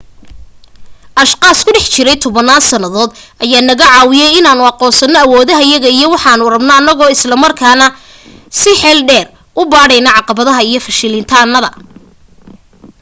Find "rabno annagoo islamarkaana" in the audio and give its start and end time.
6.53-7.85